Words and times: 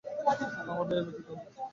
আমাদের 0.63 0.95
এবার 0.97 1.11
যেতে 1.11 1.31
হবে। 1.31 1.45